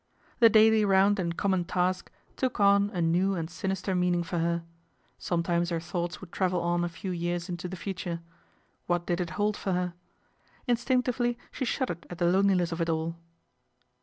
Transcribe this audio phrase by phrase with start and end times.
[0.39, 4.63] "The daily round and common task" took on a new and sinister meaning for her.
[5.19, 8.19] Sometimes her thoughts would travel on a few years into the future.
[8.87, 9.93] What did it hold for her?
[10.65, 13.15] Instinctively she shuddered at the loneliness of it all.